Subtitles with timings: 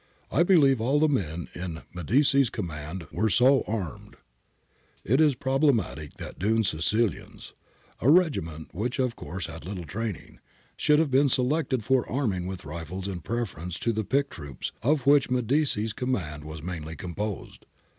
[0.27, 4.15] / believe all the vien in Medici's coinin and were so armed.
[5.03, 5.85] It is im probable
[6.17, 7.53] that Dunne's Sicilians
[7.99, 10.39] (a regiment which of course had little training)
[10.75, 15.05] should have been selected for arming with rifles in preference to the picked troops of
[15.05, 17.67] which Medici's com mand was mainly composed.